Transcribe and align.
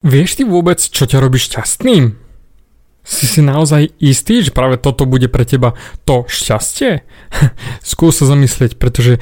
Vieš 0.00 0.40
ty 0.40 0.48
vôbec, 0.48 0.80
čo 0.80 1.04
ťa 1.04 1.20
robí 1.20 1.36
šťastným? 1.36 2.16
Si 3.04 3.24
si 3.28 3.44
naozaj 3.44 3.92
istý, 4.00 4.40
že 4.40 4.48
práve 4.48 4.80
toto 4.80 5.04
bude 5.04 5.28
pre 5.28 5.44
teba 5.44 5.76
to 6.08 6.24
šťastie? 6.24 7.04
Skús 7.84 8.16
sa 8.16 8.24
zamyslieť, 8.24 8.80
pretože 8.80 9.20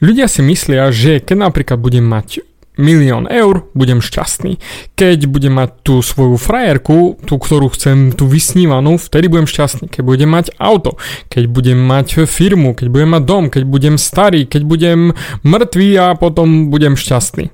ľudia 0.00 0.24
si 0.24 0.40
myslia, 0.40 0.88
že 0.96 1.20
keď 1.20 1.52
napríklad 1.52 1.76
budem 1.76 2.08
mať 2.08 2.40
milión 2.80 3.28
eur, 3.28 3.68
budem 3.76 4.00
šťastný. 4.00 4.58
Keď 4.96 5.28
budem 5.28 5.60
mať 5.60 5.70
tú 5.84 6.00
svoju 6.00 6.40
frajerku, 6.40 7.20
tú, 7.28 7.36
ktorú 7.36 7.70
chcem, 7.76 8.10
tú 8.16 8.24
vysnívanú, 8.24 8.96
vtedy 8.96 9.28
budem 9.28 9.44
šťastný. 9.44 9.92
Keď 9.92 10.02
budem 10.08 10.32
mať 10.32 10.56
auto, 10.56 10.96
keď 11.28 11.52
budem 11.52 11.78
mať 11.78 12.24
firmu, 12.24 12.72
keď 12.72 12.88
budem 12.88 13.12
mať 13.12 13.22
dom, 13.28 13.44
keď 13.52 13.62
budem 13.68 13.94
starý, 14.00 14.48
keď 14.48 14.62
budem 14.64 15.00
mŕtvý 15.44 15.88
a 16.00 16.06
potom 16.16 16.72
budem 16.72 16.96
šťastný. 16.96 17.52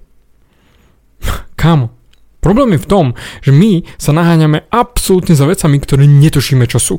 Kamo, 1.60 1.99
Problém 2.40 2.76
je 2.76 2.84
v 2.84 2.90
tom, 2.90 3.06
že 3.44 3.52
my 3.52 3.84
sa 4.00 4.16
naháňame 4.16 4.68
absolútne 4.72 5.36
za 5.36 5.44
vecami, 5.44 5.76
ktoré 5.80 6.08
netušíme, 6.08 6.64
čo 6.64 6.80
sú. 6.80 6.96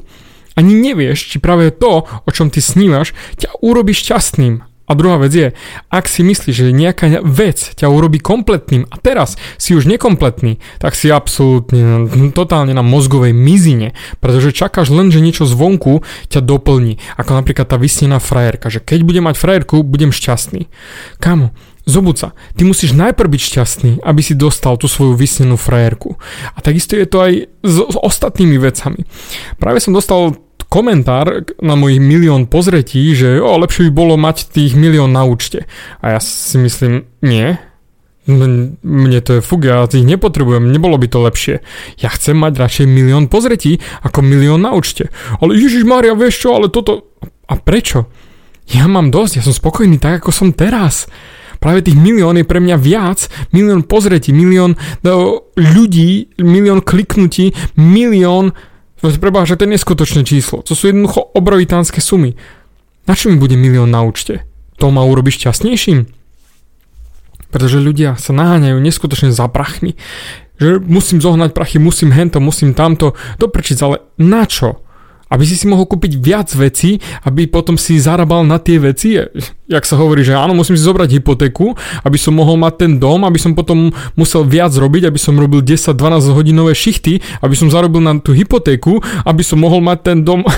Ani 0.54 0.78
nevieš, 0.78 1.34
či 1.34 1.38
práve 1.42 1.74
to, 1.74 2.06
o 2.06 2.30
čom 2.30 2.54
ty 2.54 2.62
snívaš, 2.62 3.18
ťa 3.42 3.62
urobí 3.66 3.96
šťastným. 3.96 4.72
A 4.92 4.92
druhá 4.92 5.16
vec 5.24 5.32
je, 5.32 5.48
ak 5.88 6.12
si 6.12 6.20
myslíš, 6.20 6.68
že 6.68 6.76
nejaká 6.76 7.24
vec 7.24 7.80
ťa 7.80 7.88
urobí 7.88 8.20
kompletným 8.20 8.92
a 8.92 9.00
teraz 9.00 9.40
si 9.56 9.72
už 9.72 9.88
nekompletný, 9.88 10.60
tak 10.84 11.00
si 11.00 11.08
absolútne 11.08 12.12
totálne 12.36 12.76
na 12.76 12.84
mozgovej 12.84 13.32
mizine, 13.32 13.96
pretože 14.20 14.52
čakáš 14.52 14.92
len, 14.92 15.08
že 15.08 15.24
niečo 15.24 15.48
zvonku 15.48 16.04
ťa 16.28 16.44
doplní. 16.44 17.00
Ako 17.16 17.40
napríklad 17.40 17.72
tá 17.72 17.80
vysnená 17.80 18.20
frajerka, 18.20 18.68
že 18.68 18.84
keď 18.84 19.08
budem 19.08 19.24
mať 19.32 19.40
frajerku, 19.40 19.80
budem 19.80 20.12
šťastný. 20.12 20.68
Kamo, 21.24 21.56
Zobud 21.82 22.14
sa, 22.14 22.38
ty 22.54 22.62
musíš 22.62 22.94
najprv 22.94 23.26
byť 23.26 23.42
šťastný, 23.42 23.92
aby 24.06 24.22
si 24.22 24.38
dostal 24.38 24.78
tú 24.78 24.86
svoju 24.86 25.18
vysnenú 25.18 25.58
frajerku. 25.58 26.14
A 26.54 26.62
takisto 26.62 26.94
je 26.94 27.10
to 27.10 27.18
aj 27.26 27.34
s, 27.66 27.76
s 27.82 27.96
ostatnými 27.98 28.62
vecami. 28.62 29.02
Práve 29.58 29.82
som 29.82 29.90
dostal 29.90 30.38
komentár 30.70 31.44
na 31.60 31.74
mojich 31.76 32.00
milión 32.00 32.48
pozretí, 32.48 33.12
že 33.18 33.42
o, 33.42 33.60
lepšie 33.60 33.90
by 33.90 33.92
bolo 33.92 34.16
mať 34.16 34.54
tých 34.54 34.78
milión 34.78 35.12
na 35.12 35.26
účte. 35.26 35.66
A 36.00 36.16
ja 36.16 36.20
si 36.22 36.56
myslím, 36.62 37.10
nie, 37.26 37.60
mne 38.30 39.20
to 39.26 39.42
je 39.42 39.42
fuk, 39.42 39.66
ja 39.66 39.84
ich 39.90 40.06
nepotrebujem, 40.06 40.70
nebolo 40.70 40.96
by 41.02 41.08
to 41.10 41.26
lepšie. 41.26 41.66
Ja 41.98 42.14
chcem 42.14 42.38
mať 42.38 42.62
radšej 42.62 42.88
milión 42.88 43.26
pozretí 43.26 43.82
ako 44.06 44.22
milión 44.22 44.62
na 44.62 44.78
účte. 44.78 45.10
Ale 45.42 45.58
Ježiš 45.58 45.84
Maria, 45.84 46.14
vieš 46.14 46.46
čo, 46.46 46.54
ale 46.54 46.70
toto... 46.70 47.10
A 47.50 47.58
prečo? 47.60 48.08
Ja 48.72 48.88
mám 48.88 49.12
dosť, 49.12 49.42
ja 49.42 49.44
som 49.44 49.52
spokojný 49.52 50.00
tak, 50.00 50.24
ako 50.24 50.32
som 50.32 50.56
teraz 50.56 51.10
práve 51.62 51.86
tých 51.86 51.96
milión 51.96 52.34
je 52.36 52.44
pre 52.44 52.58
mňa 52.58 52.76
viac, 52.82 53.30
milión 53.54 53.86
pozretí, 53.86 54.34
milión 54.34 54.76
no, 55.06 55.46
ľudí, 55.54 56.34
milión 56.42 56.82
kliknutí, 56.82 57.54
milión 57.78 58.58
Preboha, 59.02 59.50
že 59.50 59.58
to 59.58 59.66
je 59.66 59.74
neskutočné 59.74 60.22
číslo. 60.22 60.62
To 60.62 60.78
sú 60.78 60.94
jednoducho 60.94 61.34
obrovitánske 61.34 61.98
sumy. 61.98 62.38
Na 63.10 63.18
čo 63.18 63.34
mi 63.34 63.42
bude 63.42 63.58
milión 63.58 63.90
na 63.90 64.06
účte? 64.06 64.46
To 64.78 64.94
ma 64.94 65.02
urobí 65.02 65.34
šťastnejším? 65.34 66.06
Pretože 67.50 67.82
ľudia 67.82 68.14
sa 68.22 68.30
naháňajú 68.38 68.78
neskutočne 68.78 69.34
za 69.34 69.50
prachmi. 69.50 69.98
Že 70.62 70.86
musím 70.86 71.18
zohnať 71.18 71.50
prachy, 71.58 71.82
musím 71.82 72.14
hento, 72.14 72.38
musím 72.38 72.78
tamto. 72.78 73.18
Doprčiť, 73.42 73.78
ale 73.82 74.06
na 74.22 74.46
čo? 74.46 74.86
Aby 75.32 75.44
si 75.48 75.56
si 75.56 75.66
mohol 75.66 75.88
kúpiť 75.88 76.20
viac 76.20 76.52
vecí, 76.52 77.00
aby 77.24 77.48
potom 77.48 77.80
si 77.80 77.96
zarábal 77.96 78.44
na 78.44 78.60
tie 78.60 78.78
veci, 78.84 79.16
jak 79.72 79.86
sa 79.88 79.96
hovorí, 79.96 80.28
že 80.28 80.36
áno, 80.36 80.52
musím 80.52 80.76
si 80.76 80.84
zobrať 80.84 81.24
hypotéku, 81.24 81.72
aby 82.04 82.18
som 82.20 82.36
mohol 82.36 82.60
mať 82.60 82.74
ten 82.86 82.92
dom, 83.00 83.24
aby 83.24 83.40
som 83.40 83.56
potom 83.56 83.96
musel 84.20 84.44
viac 84.44 84.76
robiť, 84.76 85.08
aby 85.08 85.16
som 85.16 85.40
robil 85.40 85.64
10-12 85.64 86.36
hodinové 86.36 86.76
šichty, 86.76 87.24
aby 87.40 87.56
som 87.56 87.72
zarobil 87.72 88.04
na 88.04 88.20
tú 88.20 88.36
hypotéku, 88.36 89.00
aby 89.24 89.42
som 89.42 89.64
mohol 89.64 89.80
mať 89.80 90.00
ten 90.12 90.18
dom. 90.28 90.44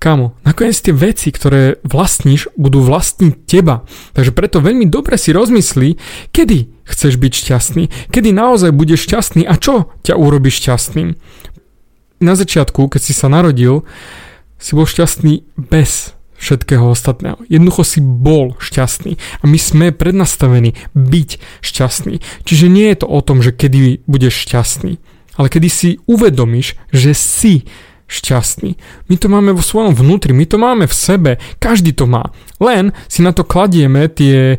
Kamo, 0.00 0.32
nakoniec 0.48 0.80
tie 0.80 0.96
veci, 0.96 1.28
ktoré 1.28 1.76
vlastníš, 1.84 2.48
budú 2.56 2.80
vlastniť 2.80 3.34
teba. 3.44 3.84
Takže 4.16 4.32
preto 4.32 4.64
veľmi 4.64 4.88
dobre 4.88 5.20
si 5.20 5.28
rozmyslí, 5.28 6.00
kedy 6.32 6.72
chceš 6.88 7.20
byť 7.20 7.32
šťastný, 7.36 7.84
kedy 8.08 8.32
naozaj 8.32 8.72
budeš 8.72 9.04
šťastný 9.04 9.44
a 9.44 9.60
čo 9.60 9.92
ťa 10.00 10.16
urobí 10.16 10.48
šťastným 10.48 11.20
na 12.20 12.36
začiatku, 12.36 12.86
keď 12.92 13.00
si 13.00 13.12
sa 13.16 13.32
narodil, 13.32 13.82
si 14.60 14.76
bol 14.76 14.84
šťastný 14.84 15.42
bez 15.56 16.12
všetkého 16.40 16.88
ostatného. 16.88 17.36
Jednoducho 17.52 17.84
si 17.84 18.00
bol 18.00 18.56
šťastný 18.56 19.20
a 19.40 19.44
my 19.44 19.58
sme 19.60 19.86
prednastavení 19.92 20.72
byť 20.96 21.30
šťastný. 21.60 22.20
Čiže 22.48 22.66
nie 22.72 22.88
je 22.92 23.04
to 23.04 23.06
o 23.08 23.20
tom, 23.20 23.44
že 23.44 23.52
kedy 23.52 24.04
budeš 24.08 24.48
šťastný, 24.48 24.96
ale 25.36 25.46
kedy 25.52 25.68
si 25.68 25.88
uvedomíš, 26.08 26.80
že 26.92 27.12
si 27.12 27.68
šťastný. 28.10 28.74
My 29.06 29.14
to 29.20 29.30
máme 29.30 29.54
vo 29.54 29.62
svojom 29.62 29.94
vnútri, 29.94 30.34
my 30.34 30.48
to 30.48 30.58
máme 30.58 30.84
v 30.88 30.96
sebe, 30.96 31.30
každý 31.62 31.94
to 31.94 32.10
má. 32.10 32.34
Len 32.58 32.90
si 33.06 33.22
na 33.22 33.30
to 33.30 33.46
kladieme 33.46 34.10
tie 34.10 34.58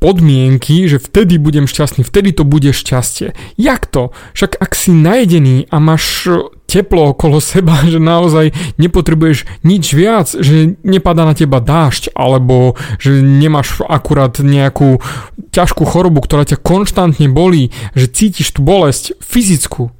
podmienky, 0.00 0.88
že 0.88 0.96
vtedy 0.96 1.36
budem 1.36 1.68
šťastný, 1.68 2.02
vtedy 2.02 2.32
to 2.32 2.48
bude 2.48 2.72
šťastie. 2.72 3.36
Jak 3.60 3.84
to? 3.84 4.16
Však 4.32 4.56
ak 4.56 4.72
si 4.72 4.96
najedený 4.96 5.68
a 5.68 5.76
máš 5.76 6.24
teplo 6.64 7.12
okolo 7.12 7.38
seba, 7.52 7.84
že 7.84 8.00
naozaj 8.00 8.56
nepotrebuješ 8.80 9.44
nič 9.60 9.84
viac, 9.92 10.32
že 10.32 10.80
nepadá 10.80 11.28
na 11.28 11.36
teba 11.36 11.60
dážď, 11.60 12.16
alebo 12.16 12.80
že 12.96 13.20
nemáš 13.20 13.84
akurát 13.84 14.40
nejakú 14.40 15.04
ťažkú 15.52 15.84
chorobu, 15.84 16.24
ktorá 16.24 16.48
ťa 16.48 16.64
konštantne 16.64 17.28
bolí, 17.28 17.68
že 17.92 18.08
cítiš 18.08 18.56
tú 18.56 18.64
bolesť 18.64 19.20
fyzickú, 19.20 19.92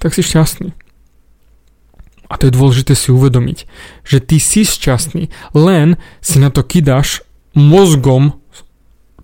tak 0.00 0.16
si 0.16 0.24
šťastný. 0.24 0.72
A 2.26 2.34
to 2.42 2.50
je 2.50 2.56
dôležité 2.58 2.98
si 2.98 3.14
uvedomiť, 3.14 3.70
že 4.02 4.18
ty 4.18 4.42
si 4.42 4.66
šťastný, 4.66 5.30
len 5.54 5.94
si 6.18 6.42
na 6.42 6.50
to 6.50 6.66
kydáš 6.66 7.22
mozgom 7.54 8.42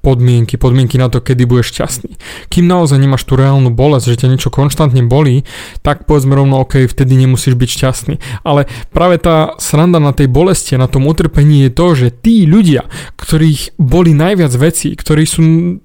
podmienky, 0.03 0.59
podmienky 0.59 0.99
na 0.99 1.07
to, 1.07 1.23
kedy 1.23 1.47
budeš 1.47 1.79
šťastný. 1.79 2.19
Kým 2.51 2.67
naozaj 2.67 2.99
nemáš 2.99 3.23
tú 3.23 3.39
reálnu 3.39 3.71
bolesť, 3.71 4.13
že 4.13 4.21
ťa 4.27 4.29
niečo 4.35 4.51
konštantne 4.51 5.07
bolí, 5.07 5.47
tak 5.87 6.11
povedzme 6.11 6.35
rovno, 6.35 6.59
ok, 6.67 6.91
vtedy 6.91 7.15
nemusíš 7.15 7.55
byť 7.55 7.71
šťastný. 7.71 8.15
Ale 8.43 8.67
práve 8.91 9.23
tá 9.23 9.55
sranda 9.63 10.03
na 10.03 10.11
tej 10.11 10.27
bolesti, 10.27 10.75
na 10.75 10.91
tom 10.91 11.07
utrpení 11.07 11.65
je 11.67 11.71
to, 11.71 11.87
že 11.95 12.09
tí 12.11 12.45
ľudia, 12.51 12.91
ktorých 13.15 13.79
boli 13.79 14.11
najviac 14.13 14.51
vecí, 14.59 14.93
ktorí 14.99 15.23
sú 15.23 15.41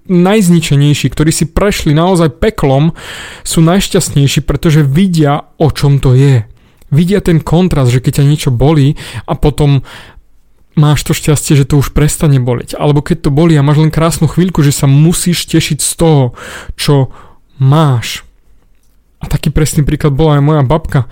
najzničenejší, 0.10 1.14
ktorí 1.14 1.30
si 1.30 1.46
prešli 1.46 1.94
naozaj 1.94 2.42
peklom, 2.42 2.98
sú 3.46 3.62
najšťastnejší, 3.62 4.42
pretože 4.44 4.82
vidia, 4.82 5.46
o 5.62 5.70
čom 5.70 6.02
to 6.02 6.18
je 6.18 6.42
vidia 6.92 7.20
ten 7.20 7.44
kontrast, 7.44 7.92
že 7.92 8.00
keď 8.00 8.24
ťa 8.24 8.26
niečo 8.28 8.50
bolí 8.52 8.96
a 9.28 9.36
potom 9.36 9.84
máš 10.78 11.04
to 11.04 11.18
šťastie, 11.18 11.58
že 11.58 11.66
to 11.66 11.82
už 11.82 11.92
prestane 11.92 12.38
boleť. 12.38 12.78
Alebo 12.78 13.02
keď 13.02 13.28
to 13.28 13.30
bolí 13.34 13.58
a 13.58 13.66
máš 13.66 13.82
len 13.82 13.92
krásnu 13.92 14.30
chvíľku, 14.30 14.62
že 14.62 14.72
sa 14.72 14.86
musíš 14.86 15.50
tešiť 15.50 15.82
z 15.82 15.92
toho, 15.98 16.24
čo 16.78 17.10
máš. 17.58 18.22
A 19.18 19.26
taký 19.26 19.50
presný 19.50 19.82
príklad 19.82 20.14
bola 20.14 20.38
aj 20.38 20.44
moja 20.46 20.64
babka, 20.64 21.10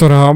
ktorá 0.00 0.32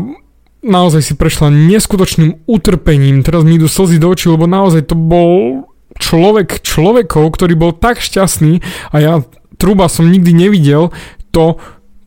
naozaj 0.60 1.00
si 1.00 1.12
prešla 1.16 1.48
neskutočným 1.48 2.44
utrpením. 2.44 3.24
Teraz 3.24 3.48
mi 3.48 3.56
idú 3.56 3.68
slzy 3.68 3.96
do 3.96 4.12
očí, 4.12 4.28
lebo 4.28 4.44
naozaj 4.44 4.92
to 4.92 4.96
bol 4.96 5.64
človek 5.96 6.60
človekov, 6.60 7.32
ktorý 7.32 7.54
bol 7.56 7.72
tak 7.72 8.02
šťastný 8.02 8.60
a 8.90 8.96
ja 9.00 9.12
truba 9.56 9.86
som 9.88 10.10
nikdy 10.10 10.34
nevidel 10.34 10.90
to, 11.30 11.56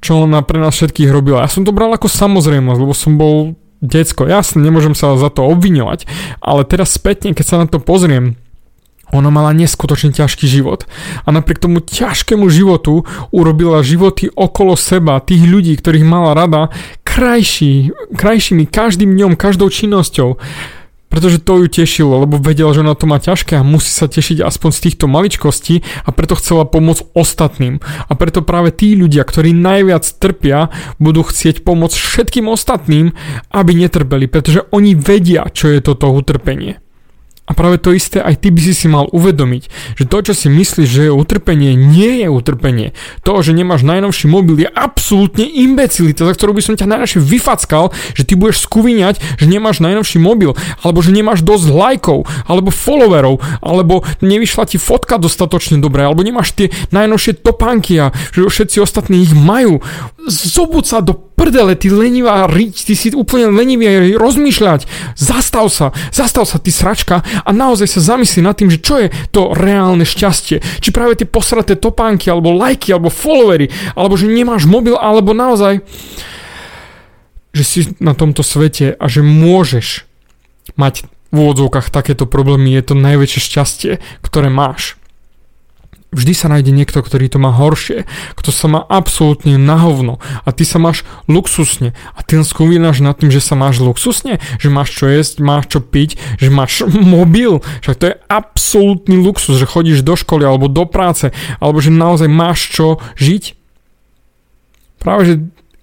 čo 0.03 0.27
ona 0.27 0.43
pre 0.43 0.59
nás 0.59 0.75
všetkých 0.75 1.09
robila. 1.09 1.47
Ja 1.47 1.49
som 1.49 1.63
to 1.63 1.73
bral 1.73 1.89
ako 1.95 2.11
samozrejmosť, 2.11 2.79
lebo 2.83 2.93
som 2.93 3.15
bol 3.15 3.55
decko, 3.81 4.25
jasne, 4.25 4.61
nemôžem 4.61 4.97
sa 4.97 5.17
za 5.17 5.29
to 5.29 5.45
obviňovať, 5.45 6.09
ale 6.41 6.65
teraz 6.65 6.95
spätne, 6.95 7.33
keď 7.33 7.45
sa 7.45 7.61
na 7.61 7.67
to 7.69 7.77
pozriem, 7.77 8.35
ona 9.15 9.31
mala 9.31 9.55
neskutočne 9.55 10.11
ťažký 10.11 10.43
život 10.51 10.83
a 11.23 11.31
napriek 11.31 11.63
tomu 11.63 11.79
ťažkému 11.79 12.43
životu 12.51 13.07
urobila 13.31 13.79
životy 13.79 14.27
okolo 14.35 14.75
seba, 14.75 15.23
tých 15.23 15.47
ľudí, 15.47 15.79
ktorých 15.79 16.03
mala 16.03 16.35
rada, 16.35 16.67
krajší, 17.07 17.95
krajšími 18.11 18.67
každým 18.67 19.15
dňom, 19.15 19.39
každou 19.39 19.71
činnosťou. 19.71 20.35
Pretože 21.07 21.39
to 21.39 21.63
ju 21.63 21.67
tešilo, 21.71 22.27
lebo 22.27 22.35
vedela, 22.39 22.75
že 22.75 22.83
ona 22.83 22.93
to 22.93 23.07
má 23.07 23.17
ťažké 23.17 23.59
a 23.59 23.63
musí 23.63 23.89
sa 23.89 24.11
tešiť 24.11 24.43
aspoň 24.43 24.69
z 24.75 24.79
týchto 24.89 25.05
maličkostí 25.07 25.81
a 26.03 26.09
preto 26.11 26.35
chcela 26.35 26.67
pomôcť 26.67 27.15
ostatným. 27.15 27.79
A 27.81 28.11
preto 28.15 28.43
práve 28.43 28.75
tí 28.75 28.93
ľudia, 28.93 29.23
ktorí 29.23 29.55
najviac 29.55 30.03
trpia, 30.03 30.69
budú 30.99 31.23
chcieť 31.23 31.63
pomôcť 31.63 31.95
všetkým 31.95 32.51
ostatným, 32.51 33.15
aby 33.51 33.71
netrpeli, 33.75 34.27
pretože 34.27 34.67
oni 34.71 34.95
vedia, 34.97 35.47
čo 35.51 35.71
je 35.71 35.79
toto 35.79 36.11
utrpenie. 36.11 36.86
A 37.47 37.55
práve 37.55 37.79
to 37.79 37.95
isté 37.95 38.19
aj 38.19 38.43
ty 38.43 38.51
by 38.51 38.59
si 38.59 38.75
si 38.75 38.87
mal 38.91 39.07
uvedomiť, 39.07 39.95
že 39.95 40.03
to, 40.03 40.17
čo 40.19 40.33
si 40.35 40.51
myslíš, 40.51 40.87
že 40.87 41.01
je 41.07 41.15
utrpenie, 41.15 41.79
nie 41.79 42.19
je 42.19 42.27
utrpenie. 42.27 42.91
To, 43.23 43.39
že 43.39 43.55
nemáš 43.55 43.87
najnovší 43.87 44.27
mobil, 44.27 44.67
je 44.67 44.69
absolútne 44.69 45.47
imbecilita, 45.47 46.27
za 46.27 46.35
ktorú 46.35 46.59
by 46.59 46.61
som 46.61 46.75
ťa 46.75 46.91
najradšej 46.91 47.23
vyfackal, 47.23 47.95
že 48.19 48.27
ty 48.27 48.35
budeš 48.35 48.67
skuviňať, 48.67 49.39
že 49.39 49.45
nemáš 49.47 49.79
najnovší 49.79 50.19
mobil, 50.19 50.59
alebo 50.83 50.99
že 50.99 51.15
nemáš 51.15 51.39
dosť 51.39 51.71
lajkov, 51.71 52.27
alebo 52.51 52.67
followerov, 52.67 53.39
alebo 53.63 54.03
nevyšla 54.19 54.67
ti 54.67 54.75
fotka 54.75 55.15
dostatočne 55.15 55.79
dobre, 55.79 56.03
alebo 56.03 56.27
nemáš 56.27 56.51
tie 56.51 56.67
najnovšie 56.91 57.39
topánky 57.39 57.95
a 57.95 58.11
že 58.35 58.43
všetci 58.43 58.83
ostatní 58.83 59.23
ich 59.23 59.31
majú. 59.31 59.79
Zobud 60.27 60.83
sa 60.83 60.99
do 60.99 61.26
prdele, 61.37 61.77
ty 61.77 61.93
lenivá 61.93 62.49
riť, 62.49 62.75
ty 62.89 62.93
si 62.97 63.13
úplne 63.13 63.53
lenivý 63.53 64.17
rozmýšľať. 64.17 64.89
Zastav 65.13 65.69
sa, 65.69 65.93
zastav 66.09 66.49
sa, 66.49 66.57
ty 66.57 66.73
sračka 66.73 67.21
a 67.21 67.49
naozaj 67.53 67.85
sa 67.85 68.17
zamyslí 68.17 68.41
nad 68.41 68.57
tým, 68.57 68.73
že 68.73 68.81
čo 68.81 68.97
je 68.97 69.13
to 69.29 69.53
reálne 69.53 70.01
šťastie. 70.01 70.59
Či 70.59 70.89
práve 70.89 71.13
tie 71.13 71.29
posraté 71.29 71.77
topánky, 71.77 72.33
alebo 72.33 72.57
lajky, 72.57 72.89
alebo 72.89 73.13
followery, 73.13 73.69
alebo 73.93 74.17
že 74.17 74.25
nemáš 74.25 74.65
mobil, 74.65 74.97
alebo 74.97 75.37
naozaj 75.37 75.85
že 77.57 77.63
si 77.65 77.79
na 77.97 78.13
tomto 78.13 78.45
svete 78.45 78.93
a 78.93 79.05
že 79.09 79.25
môžeš 79.25 80.05
mať 80.77 81.09
v 81.33 81.35
úvodzovkách 81.41 81.89
takéto 81.89 82.29
problémy, 82.29 82.69
je 82.77 82.83
to 82.85 82.93
najväčšie 82.93 83.41
šťastie, 83.41 83.91
ktoré 84.21 84.53
máš 84.53 84.93
vždy 86.15 86.33
sa 86.33 86.47
nájde 86.47 86.71
niekto, 86.71 87.03
ktorý 87.03 87.27
to 87.27 87.39
má 87.39 87.51
horšie, 87.51 88.07
kto 88.39 88.49
sa 88.55 88.67
má 88.71 88.79
absolútne 88.87 89.59
na 89.59 89.75
hovno. 89.75 90.23
A 90.47 90.55
ty 90.55 90.63
sa 90.63 90.79
máš 90.79 91.03
luxusne. 91.27 91.91
A 92.15 92.23
ty 92.23 92.39
len 92.39 92.47
nad 93.03 93.15
tým, 93.19 93.27
že 93.27 93.43
sa 93.43 93.59
máš 93.59 93.83
luxusne, 93.83 94.39
že 94.59 94.71
máš 94.71 94.95
čo 94.95 95.11
jesť, 95.11 95.43
máš 95.43 95.67
čo 95.67 95.79
piť, 95.83 96.39
že 96.39 96.47
máš 96.47 96.87
mobil, 97.15 97.59
však 97.83 97.97
to 97.99 98.05
je 98.11 98.15
absolútny 98.31 99.15
luxus, 99.19 99.59
že 99.59 99.67
chodíš 99.67 100.03
do 100.03 100.15
školy 100.15 100.47
alebo 100.47 100.71
do 100.71 100.87
práce, 100.87 101.35
alebo 101.59 101.83
že 101.83 101.91
naozaj 101.91 102.31
máš 102.31 102.71
čo 102.71 103.03
žiť. 103.19 103.59
Práve, 104.97 105.21
že 105.27 105.35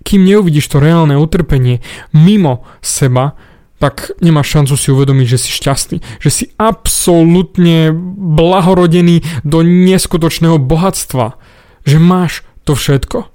kým 0.04 0.24
neuvidíš 0.24 0.68
to 0.68 0.82
reálne 0.82 1.16
utrpenie 1.16 1.80
mimo 2.12 2.64
seba, 2.84 3.36
tak 3.84 4.16
nemáš 4.24 4.48
šancu 4.48 4.80
si 4.80 4.88
uvedomiť, 4.88 5.26
že 5.28 5.38
si 5.44 5.50
šťastný, 5.52 6.00
že 6.24 6.30
si 6.32 6.44
absolútne 6.56 7.92
blahorodený 8.16 9.44
do 9.44 9.60
neskutočného 9.60 10.56
bohatstva, 10.56 11.36
že 11.84 12.00
máš 12.00 12.48
to 12.64 12.72
všetko. 12.72 13.28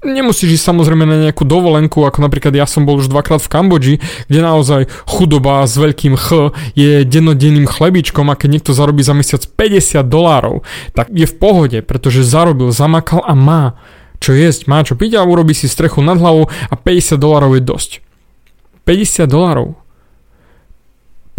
Nemusíš 0.00 0.56
ísť 0.56 0.72
samozrejme 0.72 1.04
na 1.04 1.28
nejakú 1.28 1.44
dovolenku, 1.44 2.00
ako 2.08 2.24
napríklad 2.24 2.56
ja 2.56 2.64
som 2.64 2.88
bol 2.88 2.96
už 2.96 3.12
dvakrát 3.12 3.44
v 3.44 3.52
Kambodži, 3.52 3.94
kde 4.32 4.40
naozaj 4.40 4.88
chudoba 5.04 5.68
s 5.68 5.76
veľkým 5.76 6.16
Ch 6.16 6.56
je 6.72 7.04
dennodenným 7.04 7.68
chlebičkom 7.68 8.32
a 8.32 8.40
keď 8.40 8.48
niekto 8.56 8.72
zarobí 8.72 9.04
za 9.04 9.12
mesiac 9.12 9.44
50 9.44 10.00
dolárov, 10.08 10.64
tak 10.96 11.12
je 11.12 11.28
v 11.28 11.36
pohode, 11.36 11.78
pretože 11.84 12.24
zarobil, 12.24 12.72
zamakal 12.72 13.20
a 13.20 13.36
má 13.36 13.76
čo 14.16 14.32
jesť, 14.32 14.64
má 14.64 14.80
čo 14.80 14.96
piť 14.96 15.20
a 15.20 15.28
urobí 15.28 15.52
si 15.52 15.68
strechu 15.68 16.00
nad 16.00 16.16
hlavou 16.16 16.48
a 16.48 16.74
50 16.80 17.20
dolárov 17.20 17.60
je 17.60 17.62
dosť. 17.68 17.90
50 18.88 19.28
dolárov. 19.28 19.79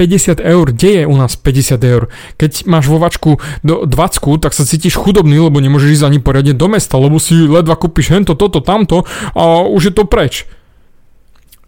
50 0.02 0.42
eur, 0.42 0.66
kde 0.74 0.90
je 0.90 1.04
u 1.06 1.14
nás 1.14 1.38
50 1.38 1.78
eur? 1.86 2.10
Keď 2.42 2.66
máš 2.66 2.90
vo 2.90 2.98
vačku 2.98 3.38
do 3.62 3.86
20, 3.86 4.42
tak 4.42 4.58
sa 4.58 4.66
cítiš 4.66 4.98
chudobný, 4.98 5.38
lebo 5.38 5.62
nemôžeš 5.62 6.02
ísť 6.02 6.06
ani 6.10 6.18
poriadne 6.18 6.58
do 6.58 6.66
mesta, 6.66 6.98
lebo 6.98 7.22
si 7.22 7.38
ledva 7.38 7.78
kúpiš 7.78 8.10
hento, 8.10 8.34
toto, 8.34 8.66
tamto 8.66 9.06
a 9.38 9.62
už 9.62 9.82
je 9.86 9.94
to 9.94 10.10
preč. 10.10 10.50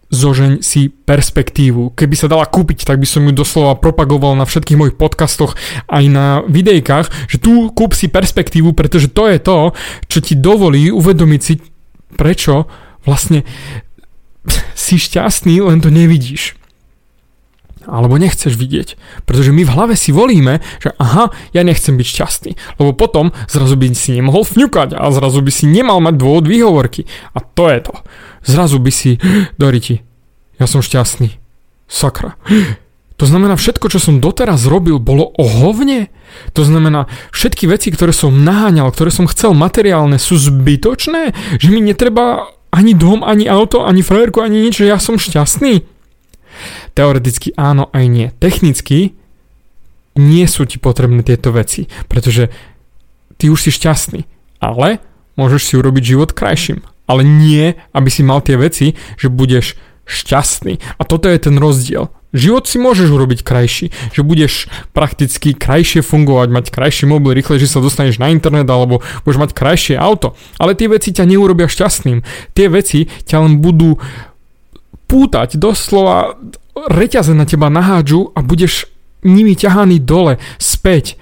Zožeň 0.09 0.65
si 0.65 0.89
perspektívu. 0.89 1.94
Keby 1.94 2.15
sa 2.18 2.25
dala 2.25 2.50
kúpiť, 2.50 2.89
tak 2.89 2.97
by 2.97 3.06
som 3.06 3.21
ju 3.21 3.33
doslova 3.38 3.77
propagoval 3.77 4.33
na 4.33 4.50
všetkých 4.50 4.79
mojich 4.81 4.97
podcastoch 4.97 5.53
aj 5.86 6.03
na 6.09 6.41
videjkách, 6.50 7.29
že 7.29 7.38
tu 7.38 7.69
kúp 7.69 7.94
si 7.94 8.09
perspektívu, 8.09 8.74
pretože 8.74 9.13
to 9.13 9.29
je 9.29 9.38
to, 9.38 9.77
čo 10.09 10.25
ti 10.25 10.33
dovolí 10.33 10.89
uvedomiť 10.89 11.41
si, 11.45 11.62
prečo 12.18 12.65
vlastne 13.06 13.45
si 14.74 14.97
šťastný, 14.97 15.62
len 15.62 15.86
to 15.86 15.94
nevidíš 15.94 16.57
alebo 17.88 18.19
nechceš 18.19 18.56
vidieť. 18.56 18.95
Pretože 19.27 19.51
my 19.51 19.63
v 19.65 19.74
hlave 19.74 19.95
si 20.00 20.15
volíme, 20.15 20.63
že 20.80 20.95
aha, 20.97 21.31
ja 21.51 21.62
nechcem 21.62 21.95
byť 21.95 22.07
šťastný. 22.07 22.51
Lebo 22.80 22.91
potom 22.95 23.35
zrazu 23.47 23.75
by 23.75 23.91
si 23.94 24.15
nemohol 24.15 24.47
fňukať 24.47 24.95
a 24.95 25.12
zrazu 25.12 25.44
by 25.44 25.51
si 25.51 25.65
nemal 25.68 26.00
mať 26.00 26.15
dôvod 26.18 26.45
výhovorky. 26.47 27.07
A 27.35 27.44
to 27.44 27.69
je 27.69 27.80
to. 27.83 27.94
Zrazu 28.44 28.77
by 28.80 28.91
si, 28.91 29.19
Doriti, 29.62 30.03
ja 30.59 30.65
som 30.65 30.83
šťastný. 30.83 31.39
Sakra. 31.88 32.39
To 33.21 33.30
znamená, 33.30 33.53
všetko, 33.56 33.94
čo 33.94 34.01
som 34.01 34.18
doteraz 34.18 34.65
robil, 34.65 34.97
bolo 34.97 35.29
o 35.38 35.45
hovne? 35.45 36.09
To 36.57 36.65
znamená, 36.65 37.06
všetky 37.29 37.69
veci, 37.69 37.94
ktoré 37.94 38.09
som 38.09 38.33
naháňal, 38.33 38.89
ktoré 38.89 39.13
som 39.13 39.29
chcel 39.29 39.53
materiálne, 39.53 40.18
sú 40.18 40.36
zbytočné? 40.36 41.31
Že 41.62 41.68
mi 41.69 41.79
netreba 41.86 42.50
ani 42.74 42.97
dom, 42.97 43.21
ani 43.21 43.45
auto, 43.45 43.86
ani 43.86 44.01
frajerku, 44.01 44.41
ani 44.41 44.65
nič, 44.65 44.81
že 44.81 44.89
ja 44.89 44.97
som 44.97 45.21
šťastný? 45.21 45.92
Teoreticky 46.93 47.53
áno 47.57 47.89
aj 47.89 48.05
nie. 48.05 48.27
Technicky 48.37 49.17
nie 50.13 50.45
sú 50.45 50.69
ti 50.69 50.77
potrebné 50.77 51.25
tieto 51.25 51.49
veci, 51.49 51.89
pretože 52.05 52.53
ty 53.41 53.49
už 53.49 53.65
si 53.65 53.71
šťastný, 53.73 54.29
ale 54.61 55.01
môžeš 55.35 55.61
si 55.61 55.73
urobiť 55.73 56.03
život 56.13 56.29
krajším. 56.37 56.85
Ale 57.09 57.25
nie, 57.25 57.75
aby 57.91 58.09
si 58.13 58.23
mal 58.23 58.39
tie 58.39 58.55
veci, 58.55 58.95
že 59.19 59.27
budeš 59.27 59.75
šťastný. 60.07 60.79
A 60.99 61.01
toto 61.03 61.27
je 61.27 61.39
ten 61.39 61.55
rozdiel. 61.59 62.07
Život 62.33 62.65
si 62.65 62.81
môžeš 62.81 63.13
urobiť 63.13 63.45
krajší, 63.45 63.93
že 64.09 64.25
budeš 64.25 64.65
prakticky 64.89 65.53
krajšie 65.53 66.01
fungovať, 66.01 66.47
mať 66.49 66.65
krajší 66.73 67.05
mobil, 67.05 67.37
rýchlejšie 67.37 67.69
sa 67.69 67.77
dostaneš 67.77 68.17
na 68.17 68.33
internet 68.33 68.65
alebo 68.65 69.05
budeš 69.21 69.37
mať 69.37 69.51
krajšie 69.53 69.95
auto. 70.01 70.33
Ale 70.57 70.73
tie 70.73 70.89
veci 70.89 71.13
ťa 71.13 71.29
neurobia 71.29 71.69
šťastným. 71.69 72.25
Tie 72.57 72.67
veci 72.73 73.05
ťa 73.05 73.37
len 73.37 73.61
budú 73.61 74.01
pútať, 75.13 75.62
doslova 75.62 76.42
reťaze 76.74 77.38
na 77.38 77.45
teba 77.45 77.69
nahádžu 77.69 78.33
a 78.33 78.42
budeš 78.42 78.89
nimi 79.21 79.54
ťahaný 79.54 80.01
dole, 80.01 80.42
späť. 80.57 81.21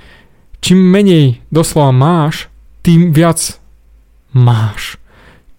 Čím 0.63 0.79
menej 0.79 1.43
doslova 1.51 1.91
máš, 1.91 2.47
tým 2.87 3.11
viac 3.11 3.59
máš. 4.31 4.95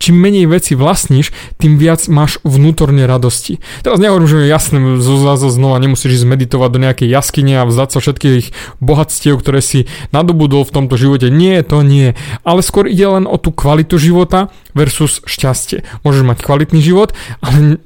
Čím 0.03 0.19
menej 0.19 0.51
veci 0.51 0.75
vlastníš, 0.75 1.31
tým 1.63 1.79
viac 1.79 2.11
máš 2.11 2.43
vnútorne 2.43 3.07
radosti. 3.07 3.63
Teraz 3.87 4.03
nehovorím, 4.03 4.27
že 4.27 4.43
je 4.43 4.51
jasné, 4.51 4.79
zase 4.99 5.47
znova 5.47 5.79
nemusíš 5.79 6.19
ísť 6.19 6.27
meditovať 6.27 6.71
do 6.75 6.83
nejakej 6.83 7.07
jaskyne 7.07 7.63
a 7.63 7.69
vzdať 7.69 7.89
sa 7.95 7.99
všetkých 8.03 8.45
bohatstiev, 8.83 9.39
ktoré 9.39 9.63
si 9.63 9.87
nadobudol 10.11 10.67
v 10.67 10.75
tomto 10.75 10.99
živote. 10.99 11.31
Nie, 11.31 11.63
to 11.63 11.87
nie. 11.87 12.19
Ale 12.43 12.67
skôr 12.67 12.91
ide 12.91 13.07
len 13.07 13.31
o 13.31 13.39
tú 13.39 13.55
kvalitu 13.55 13.95
života 14.03 14.51
versus 14.75 15.23
šťastie. 15.23 15.87
Môžeš 16.03 16.27
mať 16.27 16.39
kvalitný 16.43 16.83
život, 16.83 17.15
ale 17.39 17.79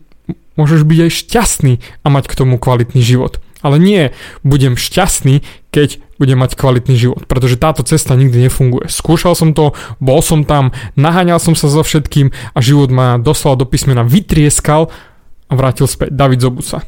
môžeš 0.57 0.85
byť 0.85 0.99
aj 1.07 1.11
šťastný 1.13 1.73
a 2.03 2.07
mať 2.09 2.25
k 2.29 2.37
tomu 2.37 2.57
kvalitný 2.57 3.01
život. 3.01 3.41
Ale 3.65 3.81
nie 3.81 4.13
budem 4.45 4.77
šťastný, 4.77 5.41
keď 5.73 6.01
budem 6.17 6.41
mať 6.41 6.57
kvalitný 6.57 6.97
život, 6.97 7.29
pretože 7.29 7.61
táto 7.61 7.85
cesta 7.85 8.17
nikdy 8.17 8.49
nefunguje. 8.49 8.89
Skúšal 8.89 9.37
som 9.37 9.53
to, 9.53 9.77
bol 10.01 10.25
som 10.25 10.49
tam, 10.49 10.73
naháňal 10.97 11.37
som 11.37 11.53
sa 11.53 11.69
za 11.69 11.85
všetkým 11.85 12.33
a 12.57 12.59
život 12.65 12.89
ma 12.89 13.21
doslova 13.21 13.61
do 13.61 13.69
písmena 13.69 14.01
vytrieskal 14.01 14.89
a 15.47 15.53
vrátil 15.53 15.85
späť. 15.85 16.17
David 16.17 16.41
Zobuca. 16.41 16.85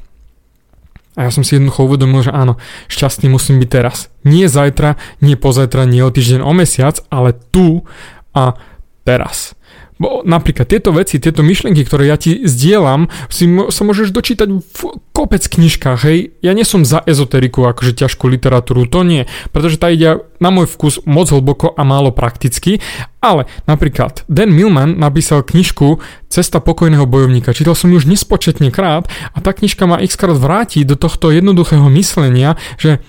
A 1.18 1.26
ja 1.26 1.30
som 1.34 1.42
si 1.42 1.58
jednoducho 1.58 1.82
uvedomil, 1.82 2.22
že 2.22 2.30
áno, 2.30 2.62
šťastný 2.86 3.26
musím 3.26 3.58
byť 3.58 3.68
teraz. 3.68 4.06
Nie 4.22 4.46
zajtra, 4.46 4.94
nie 5.18 5.34
pozajtra, 5.34 5.82
nie 5.82 5.98
o 6.06 6.14
týždeň, 6.14 6.46
o 6.46 6.52
mesiac, 6.54 7.02
ale 7.10 7.34
tu 7.34 7.82
a 8.30 8.54
teraz. 9.02 9.57
Bo 9.98 10.22
napríklad 10.22 10.70
tieto 10.70 10.94
veci, 10.94 11.18
tieto 11.18 11.42
myšlienky, 11.42 11.82
ktoré 11.82 12.06
ja 12.06 12.14
ti 12.14 12.46
zdieľam, 12.46 13.10
si 13.26 13.50
sa 13.50 13.82
môžeš 13.82 14.14
dočítať 14.14 14.46
v 14.46 14.80
kopec 15.10 15.42
knižkách, 15.42 16.00
hej. 16.06 16.38
Ja 16.38 16.54
nie 16.54 16.62
som 16.62 16.86
za 16.86 17.02
ezoteriku, 17.02 17.66
akože 17.66 17.98
ťažkú 17.98 18.30
literatúru, 18.30 18.86
to 18.86 19.02
nie, 19.02 19.26
pretože 19.50 19.82
tá 19.82 19.90
ide 19.90 20.22
na 20.38 20.54
môj 20.54 20.70
vkus 20.70 21.02
moc 21.02 21.26
hlboko 21.34 21.74
a 21.74 21.82
málo 21.82 22.14
prakticky, 22.14 22.78
ale 23.18 23.50
napríklad 23.66 24.22
Dan 24.30 24.54
Millman 24.54 24.94
napísal 24.94 25.42
knižku 25.42 25.98
Cesta 26.30 26.62
pokojného 26.62 27.02
bojovníka. 27.08 27.56
Čítal 27.56 27.74
som 27.74 27.90
ju 27.90 27.98
už 27.98 28.06
nespočetne 28.06 28.70
krát 28.70 29.10
a 29.34 29.42
tá 29.42 29.50
knižka 29.50 29.90
ma 29.90 29.98
x 29.98 30.14
krát 30.14 30.38
vráti 30.38 30.86
do 30.86 30.94
tohto 30.94 31.34
jednoduchého 31.34 31.90
myslenia, 31.90 32.54
že 32.78 33.02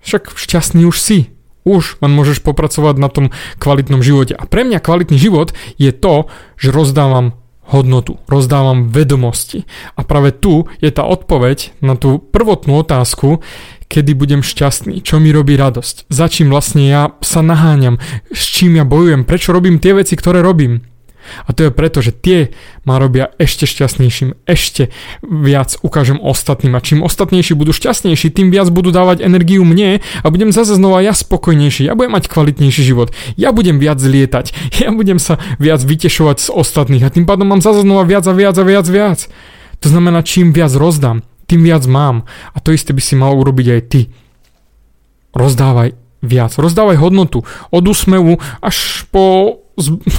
však 0.00 0.32
šťastný 0.32 0.88
už 0.88 0.96
si, 0.96 1.18
už 1.64 2.00
len 2.00 2.12
môžeš 2.12 2.40
popracovať 2.40 2.96
na 2.96 3.08
tom 3.12 3.32
kvalitnom 3.60 4.00
živote. 4.00 4.32
A 4.36 4.44
pre 4.48 4.64
mňa 4.64 4.80
kvalitný 4.80 5.16
život 5.20 5.52
je 5.76 5.92
to, 5.92 6.28
že 6.56 6.72
rozdávam 6.72 7.40
hodnotu, 7.70 8.18
rozdávam 8.26 8.90
vedomosti. 8.90 9.64
A 9.94 10.02
práve 10.02 10.34
tu 10.34 10.66
je 10.82 10.90
tá 10.90 11.06
odpoveď 11.06 11.78
na 11.78 11.94
tú 11.94 12.18
prvotnú 12.18 12.82
otázku, 12.82 13.40
kedy 13.90 14.14
budem 14.14 14.42
šťastný, 14.42 15.02
čo 15.02 15.18
mi 15.18 15.34
robí 15.34 15.58
radosť, 15.58 16.10
za 16.10 16.30
čím 16.30 16.54
vlastne 16.54 16.86
ja 16.86 17.02
sa 17.22 17.42
naháňam, 17.42 17.98
s 18.30 18.42
čím 18.46 18.78
ja 18.78 18.86
bojujem, 18.86 19.26
prečo 19.26 19.50
robím 19.50 19.82
tie 19.82 19.94
veci, 19.94 20.14
ktoré 20.14 20.42
robím. 20.42 20.86
A 21.46 21.50
to 21.52 21.68
je 21.68 21.70
preto, 21.70 22.00
že 22.00 22.12
tie 22.14 22.50
ma 22.82 22.96
robia 22.96 23.30
ešte 23.36 23.68
šťastnejším, 23.68 24.38
ešte 24.48 24.88
viac 25.22 25.76
ukážem 25.84 26.18
ostatným. 26.20 26.74
A 26.76 26.80
čím 26.80 27.04
ostatnejší 27.04 27.54
budú 27.54 27.70
šťastnejší, 27.70 28.32
tým 28.32 28.48
viac 28.50 28.70
budú 28.72 28.90
dávať 28.90 29.22
energiu 29.22 29.62
mne 29.62 30.00
a 30.00 30.26
budem 30.28 30.50
zase 30.50 30.74
znova 30.78 31.04
ja 31.04 31.12
spokojnejší, 31.12 31.86
ja 31.86 31.94
budem 31.94 32.16
mať 32.16 32.32
kvalitnejší 32.32 32.82
život, 32.82 33.12
ja 33.36 33.52
budem 33.54 33.76
viac 33.76 34.00
lietať, 34.00 34.80
ja 34.82 34.90
budem 34.90 35.20
sa 35.20 35.36
viac 35.60 35.84
vytešovať 35.84 36.36
z 36.40 36.48
ostatných 36.50 37.04
a 37.04 37.12
tým 37.12 37.28
pádom 37.28 37.46
mám 37.46 37.62
zase 37.62 37.84
znova 37.84 38.08
viac 38.08 38.24
a 38.26 38.32
viac 38.32 38.56
a 38.56 38.64
viac 38.64 38.86
viac. 38.88 39.28
To 39.80 39.88
znamená, 39.88 40.20
čím 40.20 40.52
viac 40.52 40.72
rozdám, 40.76 41.24
tým 41.48 41.64
viac 41.64 41.82
mám. 41.88 42.28
A 42.54 42.60
to 42.62 42.70
isté 42.70 42.94
by 42.94 43.02
si 43.02 43.18
mal 43.18 43.34
urobiť 43.34 43.66
aj 43.74 43.80
ty. 43.88 44.00
Rozdávaj 45.34 45.99
viac. 46.20 46.52
Rozdávaj 46.56 47.00
hodnotu. 47.00 47.44
Od 47.72 47.84
úsmevu 47.84 48.40
až 48.60 49.08
po 49.08 49.56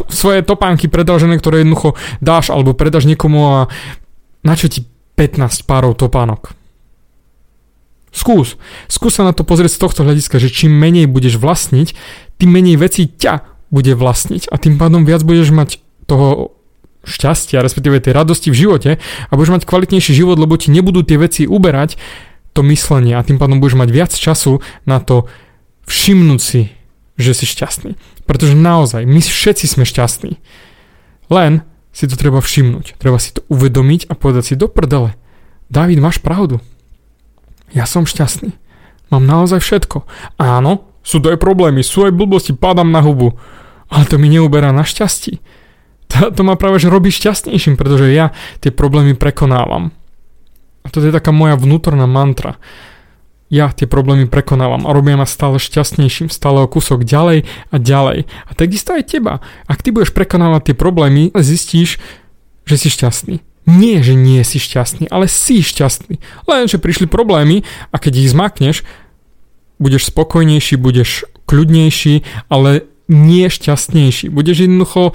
svoje 0.10 0.41
topánky 0.41 0.89
predražené, 0.89 1.38
ktoré 1.38 1.62
jednoducho 1.62 1.93
dáš 2.17 2.50
alebo 2.50 2.74
predáš 2.74 3.05
niekomu 3.05 3.39
a 3.46 3.60
na 4.41 4.53
čo 4.58 4.65
ti 4.67 4.86
15 5.15 5.70
párov 5.70 5.93
topánok. 5.93 6.58
Skús. 8.12 8.60
Skús 8.91 9.15
sa 9.15 9.24
na 9.24 9.31
to 9.31 9.48
pozrieť 9.48 9.77
z 9.77 9.81
tohto 9.88 10.01
hľadiska, 10.03 10.41
že 10.41 10.51
čím 10.51 10.75
menej 10.75 11.08
budeš 11.08 11.39
vlastniť, 11.39 11.96
tým 12.41 12.50
menej 12.51 12.75
vecí 12.75 13.08
ťa 13.08 13.48
bude 13.72 13.96
vlastniť 13.96 14.51
a 14.51 14.60
tým 14.60 14.75
pádom 14.75 15.08
viac 15.08 15.24
budeš 15.24 15.55
mať 15.55 15.79
toho 16.12 16.58
šťastia, 17.08 17.63
respektíve 17.63 18.03
tej 18.03 18.13
radosti 18.13 18.51
v 18.51 18.60
živote 18.67 18.91
a 19.00 19.31
budeš 19.31 19.62
mať 19.62 19.63
kvalitnejší 19.63 20.12
život, 20.12 20.38
lebo 20.38 20.60
ti 20.60 20.70
nebudú 20.70 21.01
tie 21.08 21.17
veci 21.17 21.48
uberať 21.48 21.96
to 22.51 22.62
myslenie 22.67 23.15
a 23.15 23.24
tým 23.24 23.39
pádom 23.39 23.63
budeš 23.63 23.79
mať 23.79 23.89
viac 23.96 24.12
času 24.12 24.60
na 24.84 25.00
to 25.00 25.31
všimnúť 25.85 26.41
si, 26.41 26.61
že 27.17 27.31
si 27.38 27.45
šťastný. 27.45 27.97
Pretože 28.25 28.55
naozaj, 28.55 29.03
my 29.05 29.19
všetci 29.19 29.65
sme 29.67 29.83
šťastní. 29.83 30.39
Len 31.31 31.65
si 31.91 32.07
to 32.07 32.15
treba 32.15 32.39
všimnúť. 32.39 32.95
Treba 32.97 33.19
si 33.19 33.35
to 33.35 33.43
uvedomiť 33.51 34.07
a 34.07 34.15
povedať 34.15 34.53
si 34.53 34.59
do 34.59 34.71
prdele. 34.71 35.15
David, 35.71 36.00
máš 36.00 36.19
pravdu. 36.19 36.59
Ja 37.71 37.88
som 37.88 38.07
šťastný. 38.07 38.55
Mám 39.11 39.27
naozaj 39.27 39.59
všetko. 39.59 40.07
Áno, 40.39 40.88
sú 41.03 41.19
to 41.19 41.31
aj 41.31 41.39
problémy, 41.39 41.83
sú 41.83 42.07
aj 42.07 42.15
blbosti, 42.15 42.55
padám 42.55 42.91
na 42.91 43.03
hubu. 43.03 43.35
Ale 43.91 44.07
to 44.07 44.15
mi 44.15 44.31
neuberá 44.31 44.71
na 44.71 44.88
šťastí. 44.88 45.43
To, 46.11 46.31
to 46.31 46.41
ma 46.43 46.59
práve 46.59 46.79
že 46.79 46.91
robí 46.91 47.11
šťastnejším, 47.11 47.79
pretože 47.79 48.11
ja 48.11 48.35
tie 48.59 48.71
problémy 48.71 49.15
prekonávam. 49.15 49.95
A 50.83 50.88
to 50.91 51.03
je 51.03 51.11
taká 51.11 51.31
moja 51.31 51.55
vnútorná 51.55 52.07
mantra 52.07 52.59
ja 53.51 53.67
tie 53.75 53.84
problémy 53.84 54.31
prekonávam 54.31 54.88
a 54.88 54.96
robia 54.96 55.20
ma 55.20 55.27
stále 55.27 55.60
šťastnejším, 55.60 56.31
stále 56.31 56.63
o 56.63 56.72
kúsok 56.72 57.03
ďalej 57.03 57.43
a 57.67 57.75
ďalej. 57.75 58.24
A 58.48 58.51
takisto 58.55 58.96
aj 58.96 59.12
teba. 59.12 59.43
Ak 59.67 59.84
ty 59.84 59.91
budeš 59.91 60.15
prekonávať 60.15 60.72
tie 60.72 60.75
problémy, 60.79 61.36
zistíš, 61.36 62.00
že 62.63 62.75
si 62.79 62.88
šťastný. 62.88 63.43
Nie, 63.67 64.00
že 64.01 64.15
nie 64.15 64.39
si 64.48 64.58
šťastný, 64.58 65.12
ale 65.12 65.27
si 65.27 65.60
šťastný. 65.60 66.17
Len, 66.48 66.65
že 66.65 66.81
prišli 66.81 67.12
problémy 67.12 67.67
a 67.91 68.00
keď 68.00 68.24
ich 68.24 68.31
zmakneš, 68.31 68.88
budeš 69.77 70.10
spokojnejší, 70.10 70.79
budeš 70.79 71.27
kľudnejší, 71.46 72.24
ale 72.48 72.88
nie 73.12 73.51
šťastnejší. 73.51 74.31
Budeš 74.31 74.65
jednoducho 74.65 75.12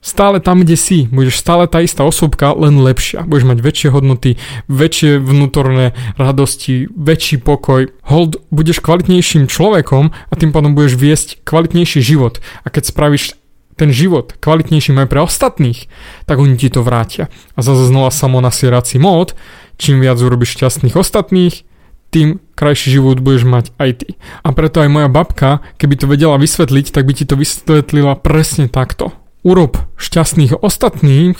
stále 0.00 0.38
tam, 0.40 0.62
kde 0.62 0.76
si. 0.78 0.98
Budeš 1.10 1.42
stále 1.42 1.66
tá 1.66 1.82
istá 1.82 2.06
osobka, 2.06 2.54
len 2.54 2.78
lepšia. 2.78 3.26
Budeš 3.26 3.46
mať 3.50 3.58
väčšie 3.60 3.88
hodnoty, 3.90 4.30
väčšie 4.70 5.18
vnútorné 5.18 5.94
radosti, 6.16 6.86
väčší 6.94 7.42
pokoj. 7.42 7.90
Hold, 8.06 8.40
budeš 8.54 8.80
kvalitnejším 8.80 9.50
človekom 9.50 10.10
a 10.14 10.32
tým 10.38 10.50
pádom 10.54 10.72
budeš 10.78 10.94
viesť 10.96 11.28
kvalitnejší 11.42 12.00
život. 12.00 12.38
A 12.62 12.70
keď 12.70 12.90
spravíš 12.90 13.34
ten 13.78 13.94
život 13.94 14.34
kvalitnejším 14.42 15.06
aj 15.06 15.08
pre 15.08 15.22
ostatných, 15.22 15.86
tak 16.26 16.42
oni 16.42 16.58
ti 16.58 16.66
to 16.66 16.82
vrátia. 16.82 17.30
A 17.54 17.62
zase 17.62 17.86
znova 17.86 18.10
samonasierací 18.10 18.98
mód, 18.98 19.38
čím 19.78 20.02
viac 20.02 20.18
urobíš 20.18 20.58
šťastných 20.58 20.98
ostatných, 20.98 21.62
tým 22.08 22.40
krajší 22.56 22.98
život 22.98 23.20
budeš 23.20 23.44
mať 23.44 23.70
aj 23.76 23.90
ty. 24.02 24.08
A 24.42 24.50
preto 24.50 24.80
aj 24.82 24.90
moja 24.90 25.08
babka, 25.12 25.62
keby 25.76 25.94
to 25.94 26.10
vedela 26.10 26.40
vysvetliť, 26.40 26.90
tak 26.90 27.04
by 27.04 27.12
ti 27.14 27.28
to 27.28 27.36
vysvetlila 27.36 28.18
presne 28.18 28.66
takto 28.66 29.14
urob 29.42 29.78
šťastných 29.96 30.58
ostatných 30.58 31.38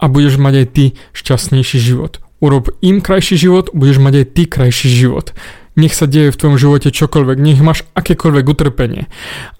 a 0.00 0.04
budeš 0.08 0.40
mať 0.40 0.54
aj 0.64 0.66
ty 0.72 0.84
šťastnejší 1.12 1.78
život. 1.80 2.18
Urob 2.40 2.72
im 2.80 3.04
krajší 3.04 3.36
život, 3.36 3.68
budeš 3.76 4.00
mať 4.00 4.24
aj 4.24 4.26
ty 4.32 4.42
krajší 4.48 4.88
život. 4.88 5.36
Nech 5.76 5.92
sa 5.92 6.08
deje 6.08 6.32
v 6.32 6.38
tvojom 6.40 6.56
živote 6.56 6.88
čokoľvek, 6.88 7.36
nech 7.36 7.60
máš 7.60 7.84
akékoľvek 7.92 8.44
utrpenie. 8.48 9.06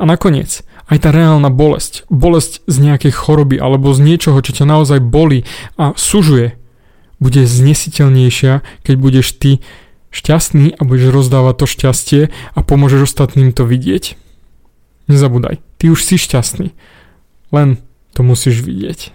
A 0.00 0.02
nakoniec, 0.08 0.64
aj 0.88 0.98
tá 1.06 1.12
reálna 1.12 1.52
bolesť, 1.52 2.08
bolesť 2.08 2.64
z 2.66 2.76
nejakej 2.82 3.12
choroby 3.14 3.60
alebo 3.60 3.92
z 3.92 4.00
niečoho, 4.02 4.40
čo 4.40 4.56
ťa 4.56 4.66
naozaj 4.66 4.98
boli 5.04 5.44
a 5.76 5.92
sužuje, 5.94 6.56
bude 7.20 7.44
znesiteľnejšia, 7.44 8.64
keď 8.82 8.94
budeš 8.96 9.36
ty 9.36 9.60
šťastný 10.10 10.74
a 10.74 10.82
budeš 10.82 11.14
rozdávať 11.14 11.54
to 11.62 11.66
šťastie 11.68 12.22
a 12.32 12.58
pomôžeš 12.64 13.12
ostatným 13.14 13.54
to 13.54 13.62
vidieť. 13.68 14.18
Nezabúdaj, 15.06 15.62
ty 15.78 15.92
už 15.92 16.00
si 16.02 16.16
šťastný. 16.18 16.74
Len 17.50 17.78
to 18.14 18.22
musíš 18.22 18.62
vidieť. 18.62 19.10